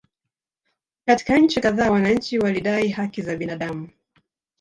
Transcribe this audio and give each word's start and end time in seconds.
Katika 1.05 1.37
nchi 1.37 1.61
kadhaa 1.61 1.91
wananchi 1.91 2.39
walidai 2.39 2.89
haki 2.89 3.21
za 3.21 3.35
binadamu 3.35 3.89